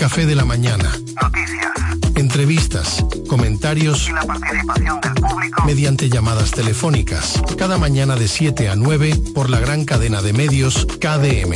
[0.00, 0.98] café de la mañana.
[1.20, 1.72] Noticias.
[2.16, 7.34] Entrevistas, comentarios y la participación del público mediante llamadas telefónicas.
[7.58, 11.52] Cada mañana de 7 a 9 por la gran cadena de medios KDM.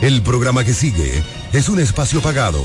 [0.00, 1.22] El programa que sigue
[1.52, 2.64] es un espacio pagado.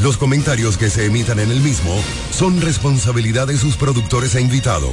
[0.00, 1.98] Los comentarios que se emitan en el mismo
[2.30, 4.92] son responsabilidad de sus productores e invitados.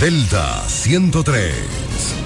[0.00, 2.25] Delta 103.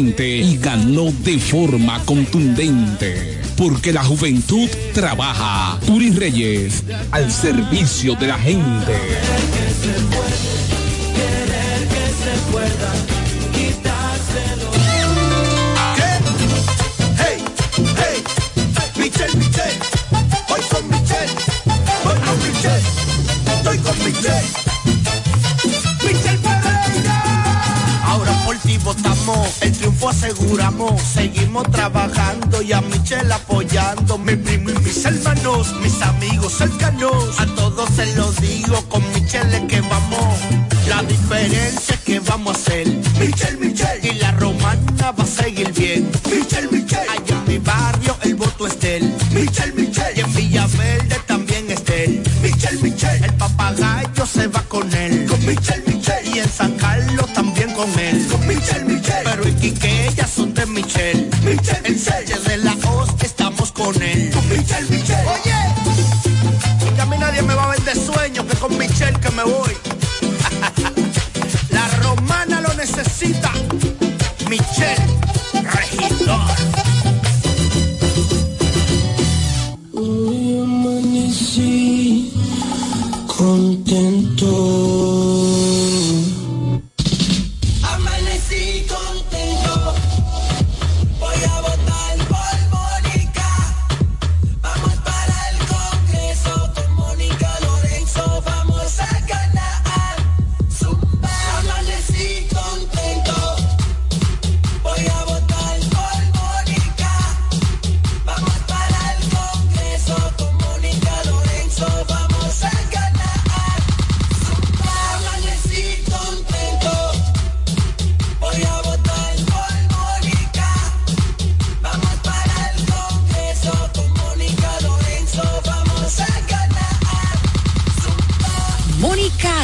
[0.00, 3.38] y ganó de forma contundente.
[3.56, 5.78] Porque la juventud trabaja.
[5.84, 8.94] Turi Reyes, al servicio de la gente.
[12.52, 13.19] Hey,
[30.08, 37.38] aseguramos, seguimos trabajando y a Michelle apoyando, mi primo y mis hermanos, mis amigos cercanos,
[37.38, 40.38] a todos se los digo, con Michelle que vamos,
[40.88, 42.86] la diferencia es que vamos a hacer,
[43.18, 48.16] Michelle, Michelle, y la romana va a seguir bien, Michelle, Michelle, allá en mi barrio
[48.22, 51.80] el voto es de él, Michelle, Michelle, y en Villaverde también es
[52.42, 57.29] Michelle, Michelle, el papagayo se va con él, con Michelle, Michelle, y en San Carlos
[57.80, 61.98] con él, con Michelle, Michelle, pero y Quique ellas son de Michelle, Michelle, el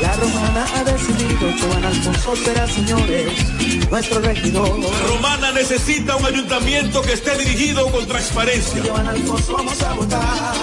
[0.00, 3.32] La romana ha decidido, Joan Alfonso será, señores,
[3.90, 4.80] nuestro regidor.
[5.08, 8.82] Romana necesita un ayuntamiento que esté dirigido con transparencia.
[8.82, 10.54] Joan Alfonso vamos a votar.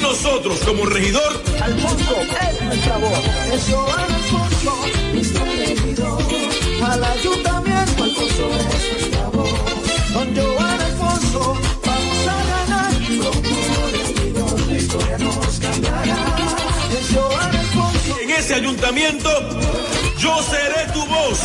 [0.00, 2.16] Nosotros, como regidor, Alfonso
[2.50, 3.20] es nuestra voz.
[3.52, 4.78] Es Joan Alfonso,
[5.12, 6.22] nuestro regidor.
[6.82, 7.61] Al ayuntamiento,
[18.52, 19.30] ese ayuntamiento,
[20.18, 21.38] yo seré tu voz.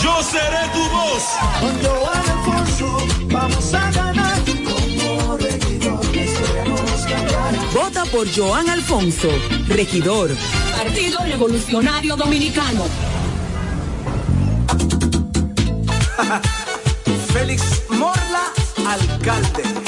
[0.00, 1.22] Yo seré tu voz.
[1.60, 4.38] Con Joan Alfonso vamos a ganar.
[4.44, 6.00] Como regidor,
[6.68, 7.50] nos cambiará.
[7.74, 9.28] Vota por Joan Alfonso,
[9.66, 10.30] regidor.
[10.76, 12.86] Partido Revolucionario Dominicano.
[17.32, 18.52] Félix Morla,
[18.86, 19.87] alcalde.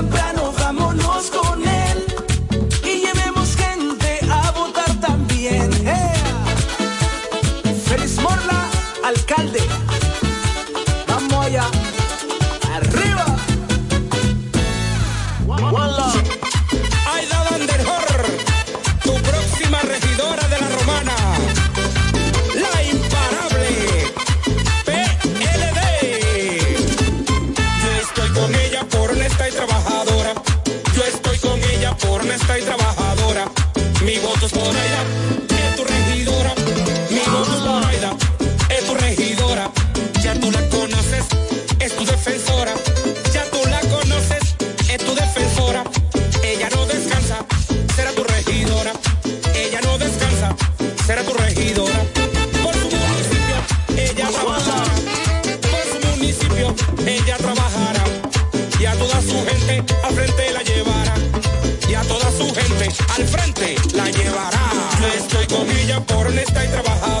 [66.31, 67.20] honesta y trabajadora.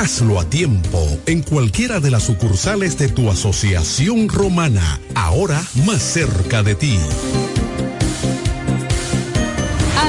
[0.00, 6.62] Hazlo a tiempo en cualquiera de las sucursales de tu asociación romana, ahora más cerca
[6.62, 6.96] de ti.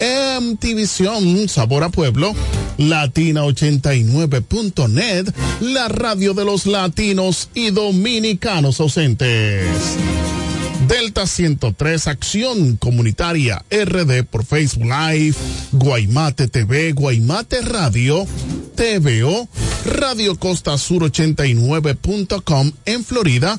[0.00, 2.34] MTVision, Sabor a Pueblo,
[2.78, 9.68] Latina89.net, la radio de los latinos y dominicanos ausentes.
[10.88, 15.36] Delta 103 Acción Comunitaria RD por Facebook Live,
[15.72, 18.26] Guaymate TV, Guaymate Radio,
[18.74, 19.48] TVO,
[19.84, 23.58] Radio Costa Sur 89.com en Florida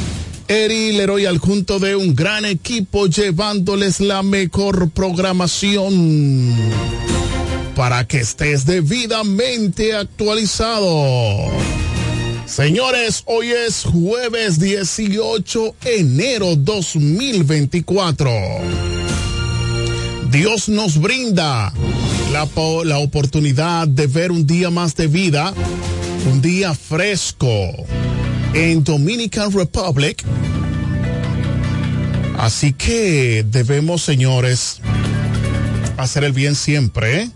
[0.51, 6.53] Eri Leroy al junto de un gran equipo llevándoles la mejor programación
[7.73, 11.49] para que estés debidamente actualizado.
[12.45, 18.29] Señores, hoy es jueves 18 enero 2024.
[20.31, 21.71] Dios nos brinda
[22.33, 22.45] la,
[22.83, 25.53] la, oportunidad de ver un día más de vida,
[26.29, 27.47] un día fresco
[28.53, 30.23] en Dominican Republic.
[32.37, 34.81] Así que debemos, señores,
[35.97, 37.21] hacer el bien siempre.
[37.21, 37.29] ¿eh?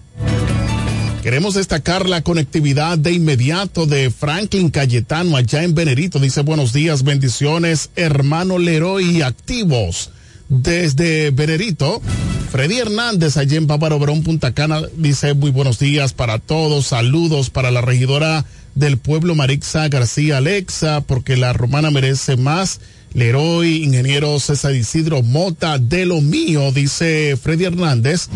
[1.22, 6.20] Queremos destacar la conectividad de inmediato de Franklin Cayetano allá en Venerito.
[6.20, 10.12] Dice buenos días, bendiciones, hermano Leroy activos.
[10.50, 12.02] Desde Venerito,
[12.52, 17.50] Freddy Hernández allá en Bávaro Verón, Punta Cana, dice muy buenos días para todos, saludos
[17.50, 18.46] para la regidora
[18.76, 22.80] del pueblo Marixa García Alexa, porque la romana merece más.
[23.14, 28.28] Leroy, ingeniero César Isidro Mota, de lo mío, dice Freddy Hernández.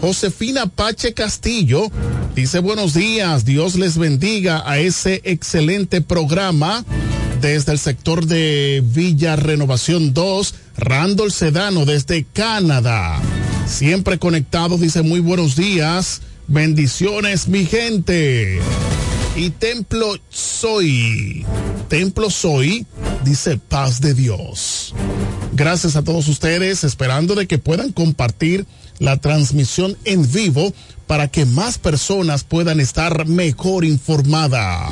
[0.00, 1.90] Josefina Pache Castillo
[2.36, 6.84] dice buenos días, Dios les bendiga a ese excelente programa
[7.40, 13.20] desde el sector de Villa Renovación 2, Randall Sedano desde Canadá.
[13.66, 18.60] Siempre conectado, dice muy buenos días, bendiciones mi gente.
[19.38, 21.46] Y Templo Soy,
[21.88, 22.84] Templo Soy,
[23.24, 24.92] dice paz de Dios.
[25.52, 28.66] Gracias a todos ustedes, esperando de que puedan compartir
[28.98, 30.74] la transmisión en vivo
[31.06, 34.90] para que más personas puedan estar mejor informadas.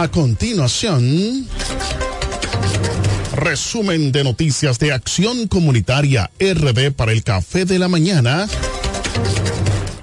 [0.00, 1.46] A continuación,
[3.34, 8.48] resumen de noticias de Acción Comunitaria RD para el Café de la Mañana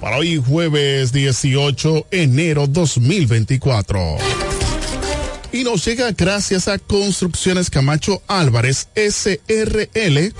[0.00, 4.18] Para hoy jueves 18 enero 2024.
[5.50, 10.32] Y nos llega gracias a Construcciones Camacho Álvarez SRL.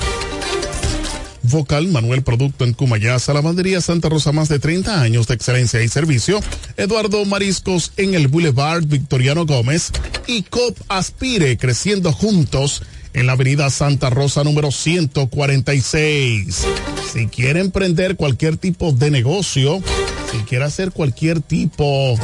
[1.48, 5.88] Vocal Manuel Producto en Cumayasa, Lavandería Santa Rosa, más de 30 años de excelencia y
[5.88, 6.40] servicio.
[6.76, 9.90] Eduardo Mariscos en el Boulevard Victoriano Gómez
[10.26, 12.82] y COP Aspire, creciendo juntos
[13.14, 16.66] en la avenida Santa Rosa número 146.
[17.12, 19.82] Si quiere emprender cualquier tipo de negocio,
[20.30, 22.18] si quiere hacer cualquier tipo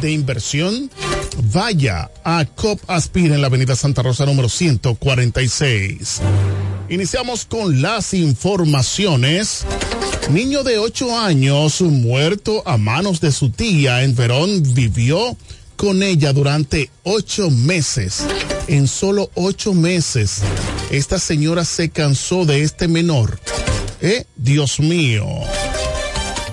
[0.00, 0.90] de inversión,
[1.52, 6.20] vaya a COP Aspire en la avenida Santa Rosa número 146.
[6.90, 9.64] Iniciamos con las informaciones.
[10.28, 15.36] Niño de 8 años muerto a manos de su tía en Verón vivió
[15.76, 18.24] con ella durante ocho meses.
[18.66, 20.42] En solo ocho meses,
[20.90, 23.38] esta señora se cansó de este menor.
[24.02, 24.24] ¿Eh?
[24.34, 25.26] Dios mío.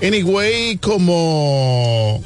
[0.00, 2.22] Anyway, como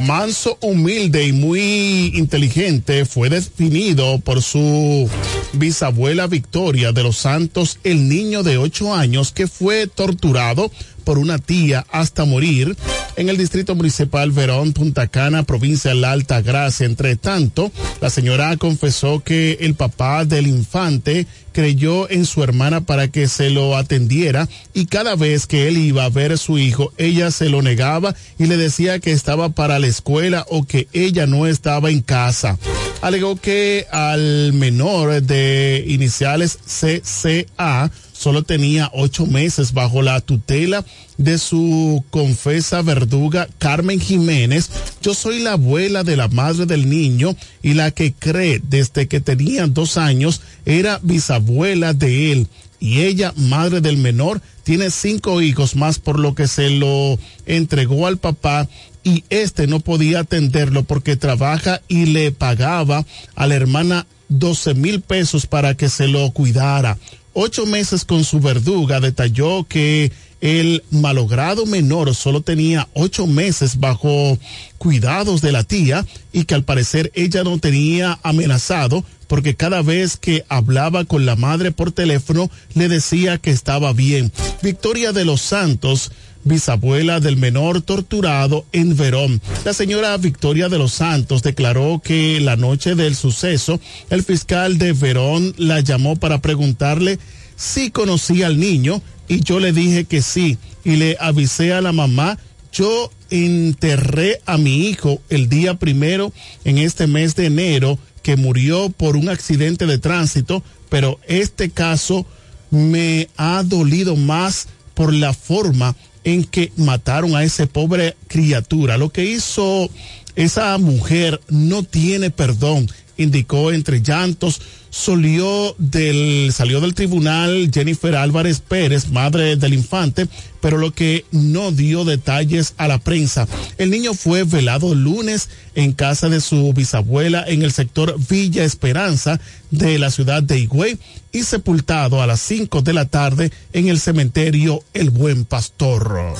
[0.00, 5.10] manso, humilde y muy inteligente, fue definido por su
[5.52, 10.70] bisabuela Victoria de los Santos, el niño de ocho años que fue torturado
[11.08, 12.76] por una tía hasta morir
[13.16, 16.84] en el distrito municipal Verón, Punta Cana, provincia de la Alta Gracia.
[16.84, 17.72] Entre tanto,
[18.02, 23.48] la señora confesó que el papá del infante creyó en su hermana para que se
[23.48, 27.48] lo atendiera y cada vez que él iba a ver a su hijo, ella se
[27.48, 31.88] lo negaba y le decía que estaba para la escuela o que ella no estaba
[31.88, 32.58] en casa.
[33.00, 40.84] Alegó que al menor de iniciales CCA solo tenía ocho meses bajo la tutela
[41.18, 44.70] de su confesa verduga Carmen Jiménez.
[45.00, 49.20] Yo soy la abuela de la madre del niño y la que cree desde que
[49.20, 52.48] tenía dos años era bisabuela de él.
[52.80, 58.06] Y ella, madre del menor, tiene cinco hijos más por lo que se lo entregó
[58.06, 58.68] al papá
[59.04, 63.06] y este no podía atenderlo porque trabaja y le pagaba
[63.36, 66.98] a la hermana 12 mil pesos para que se lo cuidara
[67.40, 74.36] ocho meses con su verduga, detalló que el malogrado menor solo tenía ocho meses bajo
[74.76, 80.16] cuidados de la tía y que al parecer ella no tenía amenazado porque cada vez
[80.16, 84.32] que hablaba con la madre por teléfono le decía que estaba bien.
[84.62, 86.10] Victoria de los Santos
[86.44, 89.40] bisabuela del menor torturado en Verón.
[89.64, 93.78] La señora Victoria de los Santos declaró que la noche del suceso,
[94.10, 97.18] el fiscal de Verón la llamó para preguntarle
[97.56, 101.92] si conocía al niño y yo le dije que sí y le avisé a la
[101.92, 102.38] mamá.
[102.72, 106.32] Yo enterré a mi hijo el día primero
[106.64, 112.26] en este mes de enero que murió por un accidente de tránsito, pero este caso
[112.70, 118.98] me ha dolido más por la forma en que mataron a ese pobre criatura.
[118.98, 119.88] Lo que hizo
[120.36, 124.60] esa mujer no tiene perdón, indicó entre llantos.
[124.90, 130.26] Salió del, salió del tribunal Jennifer Álvarez Pérez, madre del infante,
[130.60, 133.46] pero lo que no dio detalles a la prensa.
[133.76, 139.40] El niño fue velado lunes en casa de su bisabuela en el sector Villa Esperanza
[139.70, 140.98] de la ciudad de Higüey
[141.32, 146.34] y sepultado a las 5 de la tarde en el cementerio El Buen Pastor.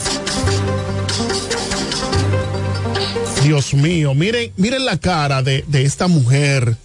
[3.44, 6.76] Dios mío, miren, miren la cara de, de esta mujer,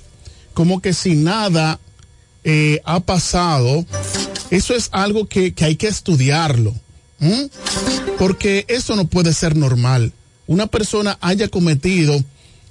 [0.54, 1.80] como que si nada
[2.44, 3.86] eh, ha pasado.
[4.50, 6.76] Eso es algo que, que hay que estudiarlo,
[8.20, 10.14] porque eso no puede ser normal.
[10.46, 12.24] Una persona haya cometido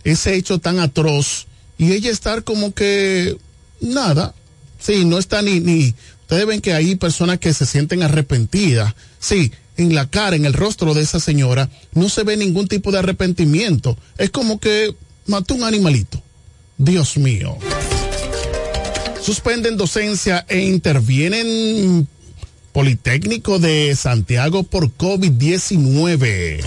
[0.05, 1.47] ese hecho tan atroz
[1.79, 3.37] y ella estar como que
[3.81, 4.35] nada,
[4.79, 9.51] sí, no está ni, ni, ustedes ven que hay personas que se sienten arrepentidas, sí,
[9.77, 12.99] en la cara, en el rostro de esa señora, no se ve ningún tipo de
[12.99, 13.97] arrepentimiento.
[14.19, 14.95] Es como que
[15.27, 16.23] mató un animalito.
[16.79, 17.57] Dios mío.
[19.21, 22.09] Suspenden docencia e intervienen
[22.73, 26.65] Politécnico de Santiago por COVID-19.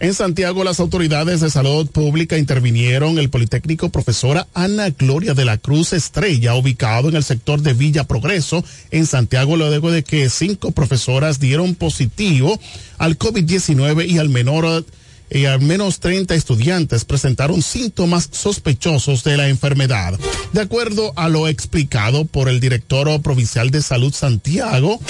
[0.00, 5.58] En Santiago, las autoridades de salud pública intervinieron el Politécnico profesora Ana Gloria de la
[5.58, 10.70] Cruz Estrella, ubicado en el sector de Villa Progreso, en Santiago, luego de que cinco
[10.70, 12.58] profesoras dieron positivo
[12.96, 14.86] al COVID-19 y al menor
[15.30, 20.18] y al menos 30 estudiantes presentaron síntomas sospechosos de la enfermedad.
[20.52, 25.00] De acuerdo a lo explicado por el director provincial de salud Santiago,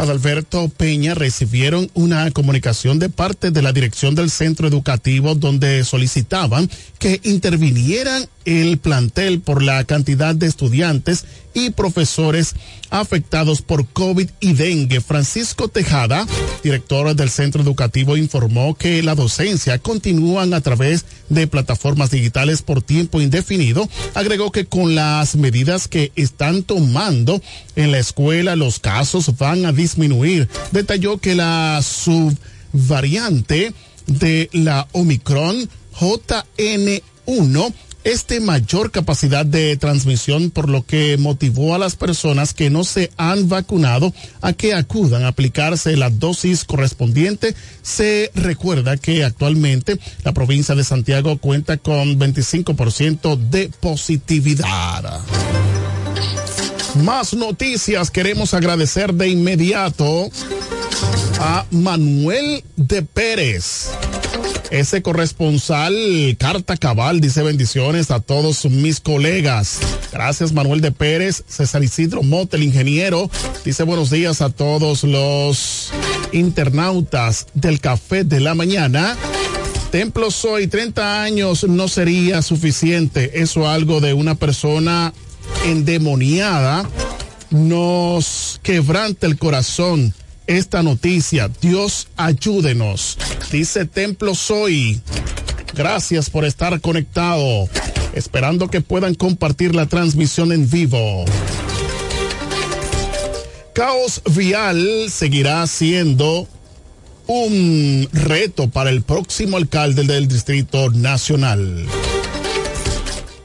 [0.00, 6.68] Adalberto Peña recibieron una comunicación de parte de la dirección del centro educativo donde solicitaban
[6.98, 11.24] que intervinieran el plantel por la cantidad de estudiantes
[11.54, 12.54] y profesores
[12.90, 15.00] afectados por COVID y dengue.
[15.00, 16.26] Francisco Tejada,
[16.62, 22.82] director del centro educativo, informó que la docencia continúan a través de plataformas digitales por
[22.82, 23.88] tiempo indefinido.
[24.14, 27.42] Agregó que con las medidas que están tomando
[27.76, 30.48] en la escuela los casos van a disminuir.
[30.70, 33.72] Detalló que la subvariante
[34.06, 37.72] de la Omicron JN1
[38.04, 43.10] este mayor capacidad de transmisión, por lo que motivó a las personas que no se
[43.16, 47.54] han vacunado a que acudan a aplicarse la dosis correspondiente.
[47.82, 55.20] Se recuerda que actualmente la provincia de Santiago cuenta con 25% de positividad.
[57.02, 60.30] Más noticias, queremos agradecer de inmediato
[61.40, 63.88] a Manuel de Pérez
[64.72, 65.94] ese corresponsal,
[66.38, 69.80] carta cabal, dice bendiciones a todos mis colegas.
[70.10, 73.30] Gracias Manuel de Pérez, César Isidro Mote, el ingeniero.
[73.66, 75.90] Dice buenos días a todos los
[76.32, 79.14] internautas del café de la mañana.
[79.90, 83.42] Templo soy, 30 años no sería suficiente.
[83.42, 85.12] Eso algo de una persona
[85.66, 86.88] endemoniada
[87.50, 90.14] nos quebranta el corazón
[90.46, 91.50] esta noticia.
[91.60, 93.18] Dios ayúdenos.
[93.50, 95.00] Dice Templo Soy.
[95.74, 97.68] Gracias por estar conectado.
[98.14, 101.24] Esperando que puedan compartir la transmisión en vivo.
[103.74, 106.46] Caos vial seguirá siendo
[107.26, 111.86] un reto para el próximo alcalde del Distrito Nacional.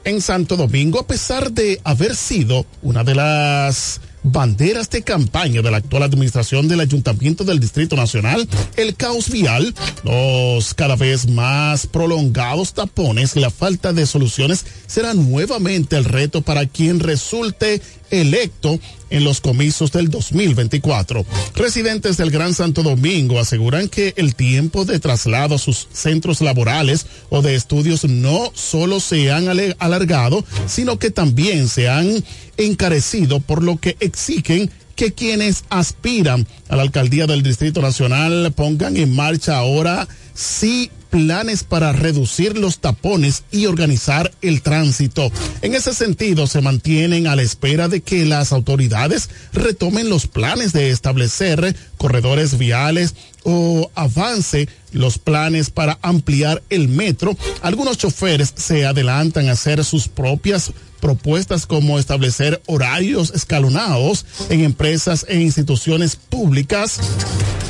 [0.04, 5.70] En Santo Domingo, a pesar de haber sido una de las banderas de campaña de
[5.70, 11.86] la actual administración del Ayuntamiento del Distrito Nacional, el caos vial, los cada vez más
[11.86, 18.78] prolongados tapones la falta de soluciones será nuevamente el reto para quien resulte electo
[19.10, 21.24] en los comicios del 2024.
[21.54, 27.06] Residentes del Gran Santo Domingo aseguran que el tiempo de traslado a sus centros laborales
[27.30, 32.24] o de estudios no solo se han alargado, sino que también se han
[32.56, 38.96] encarecido, por lo que exigen que quienes aspiran a la alcaldía del Distrito Nacional pongan
[38.96, 45.30] en marcha ahora sí planes para reducir los tapones y organizar el tránsito.
[45.62, 50.72] En ese sentido, se mantienen a la espera de que las autoridades retomen los planes
[50.72, 53.14] de establecer corredores viales
[53.50, 57.34] o avance los planes para ampliar el metro.
[57.62, 65.24] Algunos choferes se adelantan a hacer sus propias propuestas como establecer horarios escalonados en empresas
[65.28, 67.00] e instituciones públicas.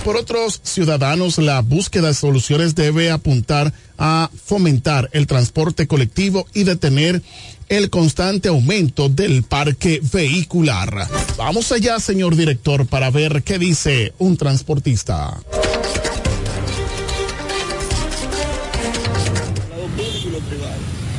[0.05, 6.65] Por otros ciudadanos, la búsqueda de soluciones debe apuntar a fomentar el transporte colectivo y
[6.65, 7.23] detener
[7.69, 11.07] el constante aumento del parque vehicular.
[11.37, 15.39] Vamos allá, señor director, para ver qué dice un transportista.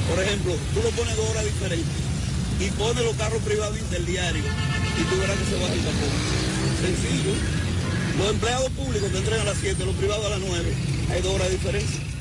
[0.09, 2.09] Por ejemplo, tú lo pones dos horas diferentes
[2.59, 4.45] y pones los carros privados interdiarios
[4.99, 5.81] y tú verás que se va a ir
[6.81, 7.33] Sencillo.
[8.17, 10.73] Los empleados públicos te entregan a las 7, los privados a las 9.
[11.11, 12.18] Hay dos horas de diferencia.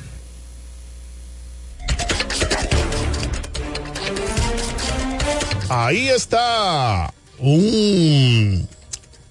[5.69, 8.69] Ahí está un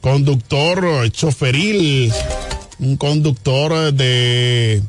[0.01, 2.11] conductor choferil,
[2.79, 4.81] un conductor de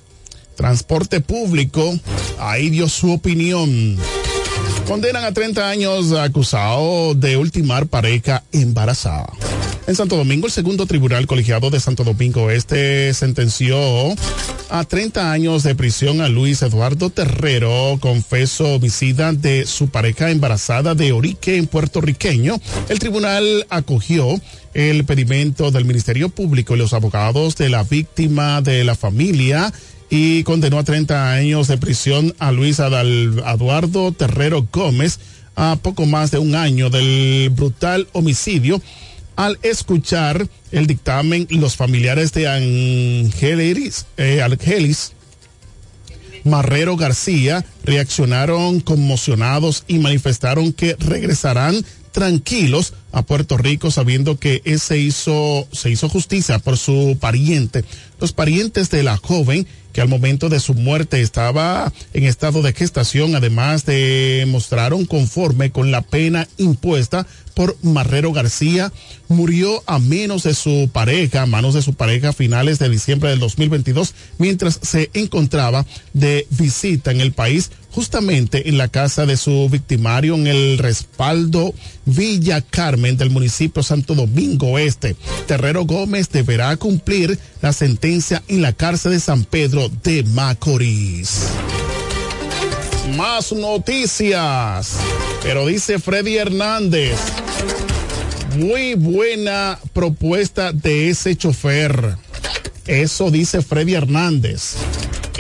[0.57, 1.99] transporte público.
[2.39, 3.97] Ahí dio su opinión.
[4.87, 9.29] Condenan a 30 años acusado de ultimar pareja embarazada.
[9.89, 13.79] En Santo Domingo, el segundo tribunal colegiado de Santo Domingo Este sentenció
[14.69, 20.95] a 30 años de prisión a Luis Eduardo Terrero, confeso homicida de su pareja embarazada
[20.95, 22.61] de origen puertorriqueño.
[22.91, 24.39] El tribunal acogió
[24.75, 29.73] el pedimento del Ministerio Público y los abogados de la víctima de la familia
[30.11, 35.19] y condenó a 30 años de prisión a Luis Eduardo Terrero Gómez
[35.57, 38.83] a poco más de un año del brutal homicidio
[39.39, 44.45] al escuchar el dictamen, los familiares de Angelis, eh,
[46.43, 54.99] Marrero García reaccionaron conmocionados y manifestaron que regresarán tranquilos a Puerto Rico sabiendo que se
[54.99, 57.85] hizo, se hizo justicia por su pariente.
[58.21, 62.73] Los parientes de la joven que al momento de su muerte estaba en estado de
[62.73, 68.93] gestación, además de mostraron conforme con la pena impuesta por Marrero García,
[69.27, 73.31] murió a menos de su pareja, a manos de su pareja a finales de diciembre
[73.31, 79.37] del 2022, mientras se encontraba de visita en el país justamente en la casa de
[79.37, 85.17] su victimario en el respaldo Villa Carmen del municipio Santo Domingo Este.
[85.49, 91.49] Terrero Gómez deberá cumplir la sentencia en la cárcel de San Pedro de Macorís.
[93.17, 94.93] Más noticias,
[95.43, 97.19] pero dice Freddy Hernández.
[98.59, 102.15] Muy buena propuesta de ese chofer.
[102.87, 104.75] Eso dice Freddy Hernández,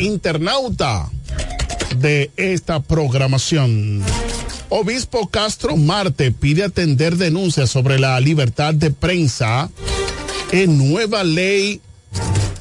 [0.00, 1.08] internauta
[1.96, 4.02] de esta programación.
[4.68, 9.70] Obispo Castro Marte pide atender denuncias sobre la libertad de prensa
[10.52, 11.80] en nueva ley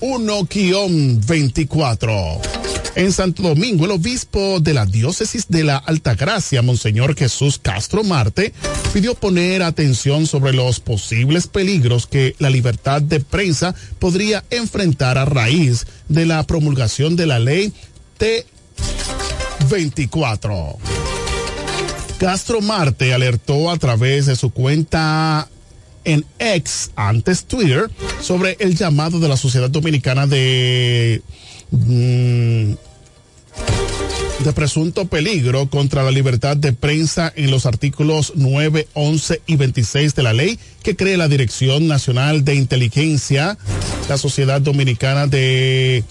[0.02, 2.40] 1-24.
[2.96, 8.54] En Santo Domingo, el obispo de la diócesis de la Altagracia, Monseñor Jesús Castro Marte,
[8.92, 15.26] pidió poner atención sobre los posibles peligros que la libertad de prensa podría enfrentar a
[15.26, 17.72] raíz de la promulgación de la ley
[19.60, 20.78] T24.
[22.20, 25.48] Castro Marte alertó a través de su cuenta
[26.04, 27.90] en X, antes Twitter,
[28.22, 31.22] sobre el llamado de la Sociedad Dominicana de
[31.72, 32.74] mm,
[34.44, 40.16] de presunto peligro contra la libertad de prensa en los artículos 9, 11 y 26
[40.16, 43.58] de la ley que cree la Dirección Nacional de Inteligencia,
[44.08, 46.04] la Sociedad Dominicana de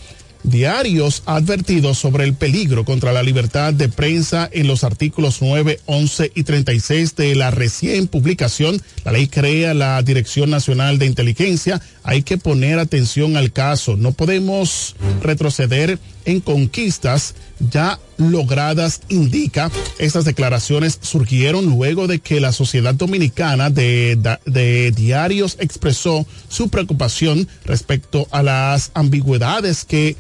[0.47, 5.81] Diarios ha advertido sobre el peligro contra la libertad de prensa en los artículos 9,
[5.87, 8.81] 11 y 36 de la recién publicación.
[9.05, 11.83] La ley crea la Dirección Nacional de Inteligencia.
[12.05, 13.97] Hay que poner atención al caso.
[13.97, 19.71] No podemos retroceder en conquistas ya logradas, indica.
[19.99, 27.49] Estas declaraciones surgieron luego de que la Sociedad Dominicana de, de, Diarios expresó su preocupación
[27.65, 30.17] respecto a las ambigüedades que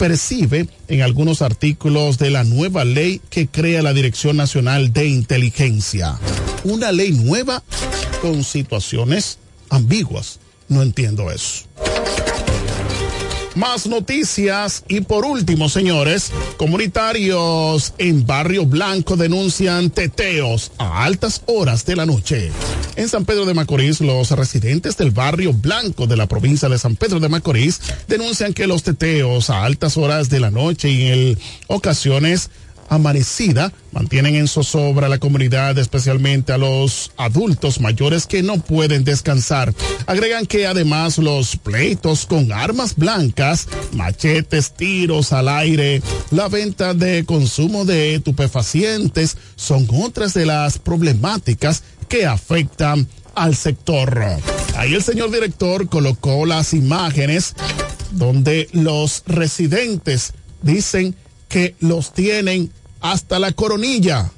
[0.00, 6.18] percibe en algunos artículos de la nueva ley que crea la Dirección Nacional de Inteligencia.
[6.64, 7.62] Una ley nueva
[8.22, 10.40] con situaciones ambiguas.
[10.68, 11.66] No entiendo eso.
[13.56, 21.84] Más noticias y por último, señores, comunitarios en Barrio Blanco denuncian teteos a altas horas
[21.84, 22.52] de la noche.
[22.94, 26.94] En San Pedro de Macorís, los residentes del Barrio Blanco de la provincia de San
[26.94, 31.38] Pedro de Macorís denuncian que los teteos a altas horas de la noche y en
[31.66, 32.50] ocasiones
[32.90, 39.72] amanecida mantienen en zozobra la comunidad, especialmente a los adultos mayores que no pueden descansar.
[40.06, 47.24] Agregan que además los pleitos con armas blancas, machetes, tiros al aire, la venta de
[47.24, 54.20] consumo de estupefacientes son otras de las problemáticas que afectan al sector.
[54.76, 57.54] Ahí el señor director colocó las imágenes
[58.10, 61.14] donde los residentes dicen
[61.48, 64.30] que los tienen hasta la coronilla.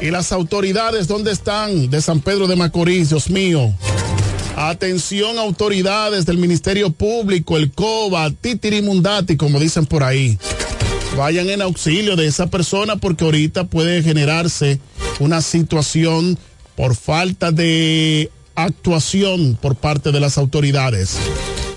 [0.00, 1.90] Y las autoridades, ¿dónde están?
[1.90, 3.74] De San Pedro de Macorís, Dios mío.
[4.56, 10.38] Atención, autoridades del Ministerio Público, el COBA, Titirimundati, como dicen por ahí.
[11.16, 14.80] Vayan en auxilio de esa persona porque ahorita puede generarse
[15.18, 16.38] una situación
[16.76, 21.16] por falta de actuación por parte de las autoridades.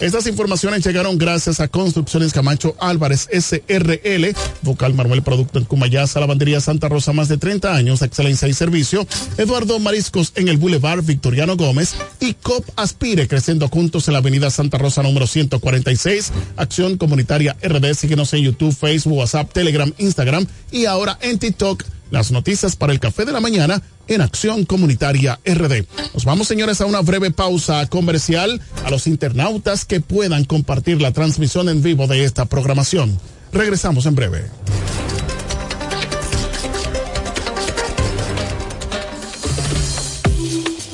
[0.04, 6.60] Estas informaciones llegaron gracias a Construcciones Camacho Álvarez SRL, Vocal Manuel Producto en Cumayasa, Lavandería
[6.60, 11.56] Santa Rosa, más de 30 años, excelencia y servicio, Eduardo Mariscos en el Boulevard Victoriano
[11.56, 17.56] Gómez y COP Aspire, creciendo juntos en la Avenida Santa Rosa número 146, Acción Comunitaria
[17.64, 22.94] RD, síguenos en YouTube, Facebook, WhatsApp, Telegram, Instagram y ahora en TikTok las noticias para
[22.94, 25.86] el café de la mañana en Acción Comunitaria RD.
[26.14, 31.12] Nos vamos, señores, a una breve pausa comercial a los internautas que puedan compartir la
[31.12, 33.20] transmisión en vivo de esta programación.
[33.52, 34.46] Regresamos en breve.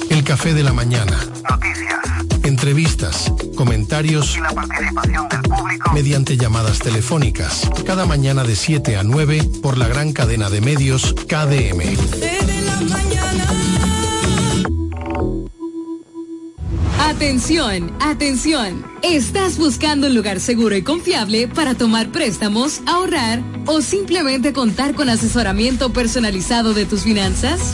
[0.09, 1.17] El café de la mañana.
[1.49, 2.08] Noticias.
[2.49, 5.93] Entrevistas, comentarios Y la participación del público.
[5.93, 7.69] mediante llamadas telefónicas.
[7.85, 11.95] Cada mañana de 7 a 9 por la gran cadena de medios KDM.
[16.99, 18.83] Atención, atención.
[19.03, 25.09] ¿Estás buscando un lugar seguro y confiable para tomar préstamos, ahorrar o simplemente contar con
[25.09, 27.73] asesoramiento personalizado de tus finanzas?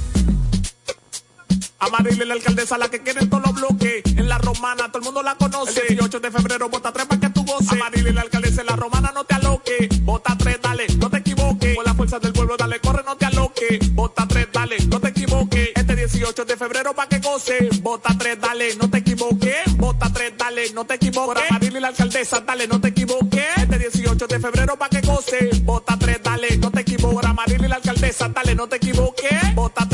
[1.81, 4.03] Amaril la alcaldesa, la que quieren todos los bloques.
[4.05, 5.81] En la romana, todo el mundo la conoce.
[5.81, 7.71] El 18 de febrero, vota tres para que tú goces.
[7.71, 9.89] Amaril la alcaldesa, en la romana, no te aloque.
[10.03, 11.75] Vota tres, dale, no te equivoques.
[11.75, 13.79] Con la fuerza del pueblo, dale, corre, no te aloque.
[13.93, 15.69] Vota tres, dale, no te equivoques.
[15.75, 17.69] Este 18 de febrero, para que goce.
[17.81, 19.77] Vota tres, dale, no te equivoques.
[19.77, 21.41] Vota tres, dale, no te equivoques.
[21.41, 23.45] Por Amaril la alcaldesa, dale, no te equivoques.
[23.57, 25.49] Este 18 de febrero, para que goce.
[25.63, 27.15] Vota tres, dale, no te equivoques.
[27.15, 29.55] Por Amaril la alcaldesa, dale, no te equivoques.
[29.55, 29.87] Vota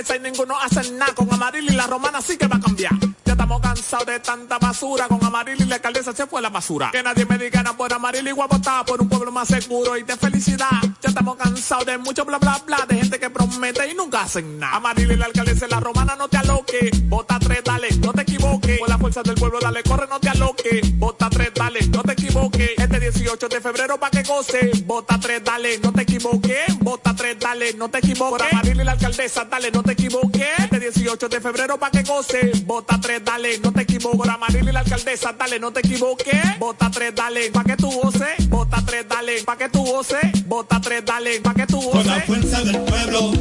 [0.00, 1.14] Promesa y ninguno hace nada.
[1.14, 2.92] Con Amaril y la romana sí que va a cambiar.
[3.24, 5.08] Ya estamos cansados de tanta basura.
[5.08, 6.90] Con Amaril y la alcaldesa se fue la basura.
[6.90, 9.48] Que nadie me diga nada por Amaril y voy a votar por un pueblo más
[9.48, 10.80] seguro y de felicidad.
[11.02, 12.86] Ya estamos cansados de mucho bla bla bla.
[12.88, 14.76] De gente que promete y nunca hacen nada.
[14.76, 16.90] Amaril y la alcaldesa la romana no te aloque.
[17.04, 18.78] Vota tres, dale, no te equivoques.
[18.80, 20.80] Con la fuerza del pueblo, dale, corre, no te aloque.
[20.94, 22.70] Vota tres, dale, no te equivoques.
[23.10, 24.70] Este 18 de febrero pa' que goce.
[24.84, 26.78] Vota tres, dale, no te equivoques.
[26.78, 28.38] Vota tres, dale, no te equivoques.
[28.38, 30.46] Por Amaril y la alcaldesa, dale, no te equivoques.
[30.58, 32.52] Este 18 de febrero pa' que goce.
[32.66, 34.16] Vota tres, dale, no te equivoques.
[34.16, 36.58] Por Amaril y la alcaldesa, dale, no te equivoques.
[36.60, 38.48] Vota tres, dale, pa' que tú goces.
[38.48, 40.46] Vota tres, dale, pa' que tú goces.
[40.46, 41.92] Vota tres, dale, pa' que tú goces.
[41.92, 43.32] Con la fuerza del pueblo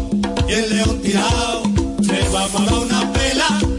[0.47, 1.63] y el león tirado,
[1.99, 3.78] le vamos a dar una pela.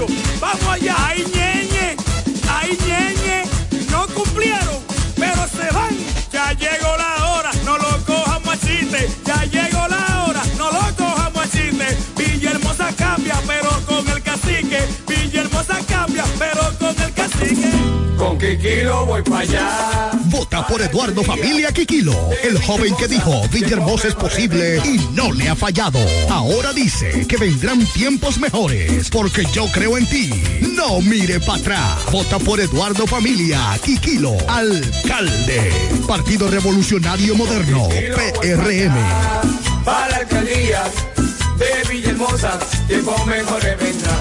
[0.00, 0.40] 2028.
[0.40, 1.96] Vamos allá, ay ñeñe,
[2.48, 3.44] ay ñeñe,
[3.90, 4.78] no cumplieron,
[5.16, 5.96] pero se van.
[6.32, 9.08] Ya llegó la hora, no lo cojamos a chiste.
[9.26, 11.98] Ya llegó la hora, no lo cojamos a chiste.
[12.16, 14.80] Villahermosa cambia, pero con el cacique.
[15.06, 17.70] Villahermosa cambia, pero con el cacique.
[18.16, 20.19] Con Kikilo voy para allá.
[20.68, 25.56] Por Eduardo Familia Quiquilo, el joven que dijo Villahermosa es posible y no le ha
[25.56, 25.98] fallado.
[26.28, 30.30] Ahora dice que vendrán tiempos mejores porque yo creo en ti.
[30.74, 32.12] No mire para atrás.
[32.12, 35.72] Vota por Eduardo Familia Quiquilo, alcalde.
[36.06, 38.94] Partido Revolucionario Moderno, PRM.
[39.84, 40.90] Para alcaldías
[41.58, 44.18] de Villahermosa, tiempo mejor vendrá.